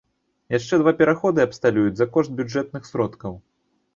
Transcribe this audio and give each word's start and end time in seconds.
Яшчэ 0.53 0.79
два 0.81 0.93
пераходы 1.01 1.43
абсталююць 1.47 1.93
за 2.01 2.07
кошт 2.15 2.31
бюджэтных 2.39 2.91
сродкаў. 2.91 3.37